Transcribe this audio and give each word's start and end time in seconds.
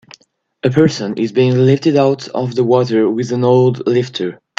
A 0.63 0.71
person 0.71 1.13
is 1.19 1.31
being 1.31 1.55
lifted 1.55 1.95
out 1.95 2.27
of 2.29 2.55
the 2.55 2.63
water 2.63 3.07
with 3.07 3.31
an 3.31 3.43
old 3.43 3.85
lifter. 3.85 4.41